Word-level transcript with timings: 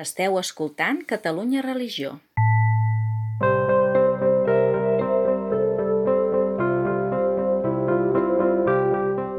Esteu 0.00 0.38
escoltant 0.40 1.02
Catalunya 1.04 1.60
Religió. 1.60 2.14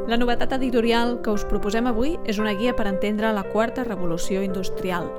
La 0.05 0.19
novetat 0.21 0.53
editorial 0.59 1.15
que 1.25 1.33
us 1.33 1.47
proposem 1.49 1.89
avui 1.89 2.13
és 2.29 2.37
una 2.37 2.53
guia 2.59 2.75
per 2.77 2.85
entendre 2.91 3.33
la 3.33 3.47
quarta 3.49 3.87
revolució 3.87 4.43
industrial. 4.45 5.09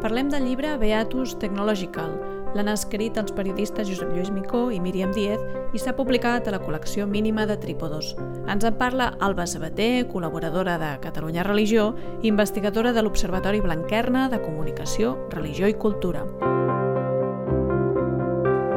Parlem 0.00 0.32
del 0.32 0.48
llibre 0.48 0.72
Beatus 0.80 1.36
Technological, 1.44 2.16
L'han 2.56 2.70
escrit 2.72 3.18
els 3.20 3.34
periodistes 3.36 3.84
Josep 3.90 4.14
Lluís 4.14 4.30
Micó 4.32 4.62
i 4.72 4.78
Míriam 4.80 5.10
Díez 5.12 5.42
i 5.76 5.80
s'ha 5.82 5.92
publicat 5.98 6.48
a 6.48 6.54
la 6.54 6.60
col·lecció 6.62 7.04
mínima 7.10 7.44
de 7.44 7.58
Trípodos. 7.60 8.14
Ens 8.48 8.64
en 8.64 8.78
parla 8.80 9.10
Alba 9.20 9.44
Sabater, 9.44 10.06
col·laboradora 10.08 10.78
de 10.80 10.94
Catalunya 11.04 11.44
Religió 11.44 11.90
i 12.22 12.32
investigadora 12.32 12.94
de 12.96 13.04
l'Observatori 13.04 13.60
Blanquerna 13.60 14.30
de 14.32 14.40
Comunicació, 14.40 15.18
Religió 15.36 15.68
i 15.68 15.76
Cultura. 15.76 16.24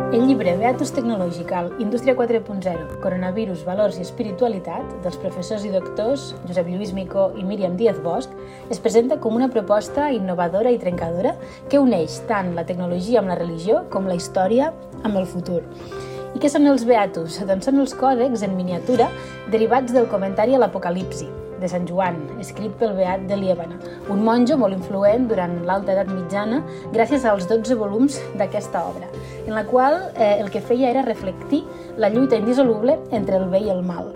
El 0.10 0.26
llibre 0.26 0.56
Beatus 0.58 0.90
Technological, 0.92 1.76
Indústria 1.78 2.16
4.0, 2.16 2.98
Coronavirus, 3.00 3.60
Valors 3.62 4.00
i 4.00 4.02
Espiritualitat, 4.02 4.88
dels 5.04 5.20
professors 5.22 5.68
i 5.68 5.70
doctors 5.70 6.24
Josep 6.48 6.66
Lluís 6.66 6.96
Micó 6.98 7.28
i 7.38 7.44
Míriam 7.46 7.76
Díaz 7.78 8.00
Bosch, 8.02 8.34
es 8.74 8.82
presenta 8.82 9.20
com 9.22 9.38
una 9.38 9.52
proposta 9.54 10.08
innovadora 10.10 10.72
i 10.74 10.80
trencadora 10.82 11.36
que 11.70 11.78
uneix 11.78 12.16
tant 12.32 12.56
la 12.58 12.66
tecnologia 12.66 13.22
amb 13.22 13.30
la 13.30 13.38
religió 13.38 13.84
com 13.94 14.10
la 14.10 14.18
història 14.18 14.72
amb 15.04 15.20
el 15.22 15.30
futur. 15.30 15.62
I 16.34 16.42
què 16.42 16.50
són 16.50 16.66
els 16.74 16.88
Beatus? 16.90 17.38
Doncs 17.46 17.70
són 17.70 17.78
els 17.86 17.94
còdecs 17.94 18.42
en 18.50 18.58
miniatura 18.58 19.12
derivats 19.54 19.94
del 19.94 20.10
comentari 20.10 20.58
a 20.58 20.64
l'Apocalipsi, 20.66 21.30
de 21.60 21.70
Sant 21.72 21.86
Joan, 21.90 22.18
escrit 22.42 22.74
pel 22.80 22.96
Beat 22.98 23.28
de 23.30 23.38
Liébana, 23.38 23.78
un 24.10 24.24
monjo 24.26 24.58
molt 24.60 24.78
influent 24.78 25.28
durant 25.30 25.58
l'alta 25.68 25.94
edat 25.94 26.12
mitjana 26.12 26.62
gràcies 26.94 27.26
als 27.28 27.48
12 27.50 27.78
volums 27.80 28.20
d'aquesta 28.40 28.84
obra, 28.88 29.10
en 29.46 29.54
la 29.56 29.66
qual 29.68 30.00
eh, 30.16 30.38
el 30.40 30.50
que 30.54 30.64
feia 30.64 30.90
era 30.90 31.06
reflectir 31.08 31.64
la 31.98 32.10
lluita 32.10 32.40
indissoluble 32.40 32.98
entre 33.12 33.38
el 33.38 33.50
bé 33.52 33.66
i 33.68 33.72
el 33.74 33.84
mal. 33.84 34.14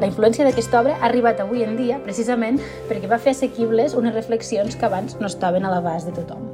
La 0.00 0.08
influència 0.08 0.44
d'aquesta 0.46 0.80
obra 0.80 0.96
ha 0.98 1.06
arribat 1.08 1.40
avui 1.40 1.62
en 1.62 1.76
dia 1.78 2.00
precisament 2.02 2.58
perquè 2.88 3.10
va 3.10 3.20
fer 3.22 3.36
assequibles 3.36 3.94
unes 3.98 4.16
reflexions 4.16 4.76
que 4.76 4.88
abans 4.88 5.18
no 5.20 5.30
estaven 5.30 5.64
a 5.64 5.70
l'abast 5.70 6.10
de 6.10 6.16
tothom. 6.16 6.48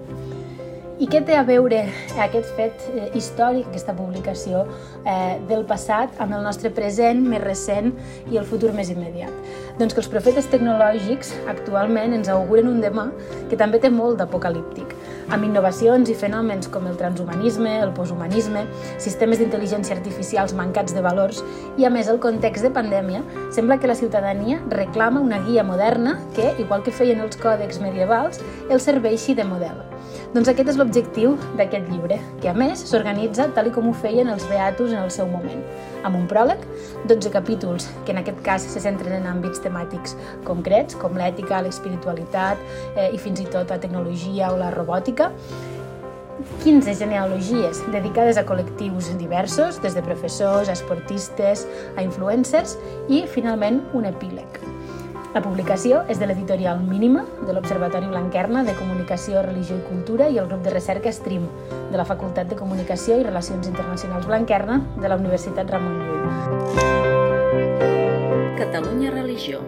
I 0.99 1.07
què 1.07 1.21
té 1.23 1.37
a 1.39 1.45
veure 1.47 1.77
aquest 2.25 2.49
fet 2.57 2.81
eh, 2.91 3.05
històric, 3.15 3.69
aquesta 3.71 3.93
publicació 3.95 4.65
eh, 5.07 5.37
del 5.47 5.63
passat, 5.69 6.17
amb 6.19 6.35
el 6.35 6.43
nostre 6.43 6.73
present 6.75 7.21
més 7.23 7.39
recent 7.45 7.93
i 8.33 8.41
el 8.41 8.49
futur 8.49 8.73
més 8.75 8.91
immediat? 8.91 9.31
Doncs 9.79 9.95
que 9.95 10.03
els 10.03 10.11
profetes 10.11 10.51
tecnològics 10.51 11.31
actualment 11.55 12.17
ens 12.17 12.31
auguren 12.35 12.73
un 12.73 12.83
demà 12.83 13.07
que 13.47 13.59
també 13.61 13.79
té 13.79 13.93
molt 13.95 14.19
d'apocalíptic, 14.19 14.97
amb 15.35 15.45
innovacions 15.45 16.09
i 16.09 16.17
fenòmens 16.17 16.71
com 16.73 16.87
el 16.89 16.97
transhumanisme, 17.01 17.75
el 17.83 17.93
posthumanisme, 17.97 18.65
sistemes 19.03 19.43
d'intel·ligència 19.43 19.97
artificials 19.97 20.55
mancats 20.57 20.97
de 20.97 21.05
valors 21.05 21.43
i, 21.77 21.85
a 21.85 21.93
més, 21.93 22.09
el 22.09 22.21
context 22.23 22.65
de 22.65 22.73
pandèmia, 22.75 23.23
sembla 23.55 23.79
que 23.79 23.91
la 23.91 23.99
ciutadania 23.99 24.63
reclama 24.73 25.21
una 25.25 25.43
guia 25.45 25.65
moderna 25.65 26.19
que, 26.37 26.55
igual 26.59 26.85
que 26.87 26.95
feien 26.95 27.21
els 27.25 27.39
còdecs 27.41 27.83
medievals, 27.85 28.41
el 28.71 28.81
serveixi 28.81 29.37
de 29.37 29.47
model. 29.49 29.85
Doncs 30.35 30.49
aquest 30.51 30.69
és 30.73 30.79
l'objectiu 30.79 31.37
d'aquest 31.57 31.89
llibre, 31.89 32.19
que 32.43 32.51
a 32.51 32.55
més 32.57 32.83
s'organitza 32.91 33.49
tal 33.57 33.71
com 33.73 33.89
ho 33.89 33.95
feien 33.97 34.29
els 34.29 34.45
beatos 34.51 34.93
en 34.93 35.01
el 35.01 35.11
seu 35.13 35.29
moment, 35.31 35.63
amb 36.05 36.19
un 36.19 36.27
pròleg, 36.29 36.61
12 37.09 37.33
capítols, 37.33 37.89
que 38.05 38.13
en 38.13 38.21
aquest 38.21 38.43
cas 38.45 38.67
se 38.75 38.83
centren 38.85 39.17
en 39.17 39.29
àmbits 39.31 39.63
temàtics 39.65 40.15
concrets, 40.45 40.97
com 41.01 41.17
l'ètica, 41.19 41.63
l'espiritualitat 41.65 42.61
eh, 42.95 43.09
i 43.17 43.19
fins 43.21 43.41
i 43.41 43.49
tot 43.49 43.73
la 43.73 43.81
tecnologia 43.81 44.53
o 44.53 44.61
la 44.61 44.71
robòtica, 44.75 45.18
15 46.63 46.95
genealogies 46.95 47.83
dedicades 47.93 48.39
a 48.39 48.45
col·lectius 48.47 49.11
diversos, 49.19 49.81
des 49.83 49.95
de 49.95 50.03
professors 50.07 50.69
a 50.69 50.77
esportistes 50.77 51.67
a 51.97 52.03
influencers 52.07 52.77
i, 53.09 53.27
finalment, 53.27 53.83
un 53.95 54.05
epíleg. 54.09 54.61
La 55.35 55.43
publicació 55.45 56.03
és 56.09 56.19
de 56.19 56.27
l'editorial 56.27 56.81
Mínima, 56.81 57.25
de 57.45 57.53
l'Observatori 57.53 58.09
Blanquerna 58.09 58.65
de 58.65 58.75
Comunicació, 58.79 59.43
Religió 59.45 59.77
i 59.77 59.85
Cultura 59.91 60.29
i 60.33 60.39
el 60.41 60.49
grup 60.49 60.63
de 60.65 60.73
recerca 60.73 61.13
STREAM, 61.13 61.45
de 61.93 62.01
la 62.01 62.07
Facultat 62.09 62.49
de 62.49 62.57
Comunicació 62.57 63.19
i 63.21 63.27
Relacions 63.27 63.69
Internacionals 63.69 64.27
Blanquerna 64.27 64.81
de 64.97 65.09
la 65.09 65.17
Universitat 65.21 65.71
Ramon 65.71 66.01
Llull. 66.01 66.27
Catalunya 68.59 69.11
Religió 69.13 69.61